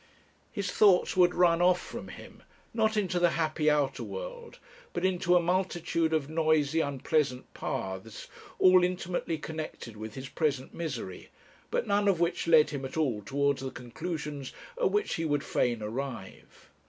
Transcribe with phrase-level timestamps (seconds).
[0.51, 2.41] His thoughts would run off from him,
[2.73, 4.57] not into the happy outer world,
[4.93, 8.27] but into a multitude of noisy, unpleasant paths,
[8.57, 11.29] all intimately connected with his present misery,
[11.69, 15.43] but none of which led him at all towards the conclusions at which he would
[15.43, 16.71] fain arrive.